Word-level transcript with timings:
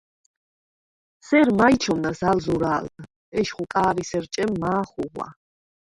სერ 1.27 1.47
მაჲ 1.57 1.73
ჩომნას 1.83 2.21
ალ 2.29 2.37
ზურა̄ლდ: 2.45 2.95
ეშხუ 3.39 3.63
კა̄რისერ 3.73 4.25
ჭემ 4.33 4.51
მა̄ 4.61 4.83
ხუღვა. 4.91 5.27